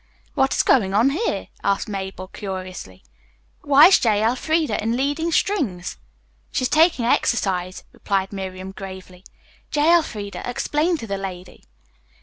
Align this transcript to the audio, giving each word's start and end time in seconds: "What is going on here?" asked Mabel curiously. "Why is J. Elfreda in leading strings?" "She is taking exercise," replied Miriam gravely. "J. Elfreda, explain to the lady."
"What 0.33 0.55
is 0.55 0.63
going 0.63 0.95
on 0.95 1.11
here?" 1.11 1.49
asked 1.63 1.87
Mabel 1.87 2.27
curiously. 2.27 3.03
"Why 3.61 3.85
is 3.85 3.99
J. 3.99 4.23
Elfreda 4.23 4.81
in 4.81 4.97
leading 4.97 5.31
strings?" 5.31 5.97
"She 6.51 6.63
is 6.63 6.69
taking 6.69 7.05
exercise," 7.05 7.83
replied 7.91 8.33
Miriam 8.33 8.71
gravely. 8.71 9.23
"J. 9.69 9.93
Elfreda, 9.93 10.41
explain 10.49 10.97
to 10.97 11.05
the 11.05 11.19
lady." 11.19 11.65